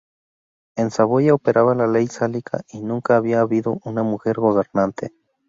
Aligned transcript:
En 0.77 0.89
Saboya 0.89 1.35
operaba 1.35 1.75
la 1.75 1.85
ley 1.85 2.07
sálica 2.07 2.63
y 2.71 2.81
nunca 2.81 3.17
había 3.17 3.41
habido 3.41 3.77
una 3.83 4.01
mujer 4.01 4.37
gobernante. 4.37 5.11